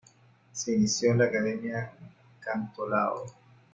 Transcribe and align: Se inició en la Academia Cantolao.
Se 0.51 0.73
inició 0.73 1.11
en 1.11 1.19
la 1.19 1.25
Academia 1.25 1.91
Cantolao. 2.39 3.23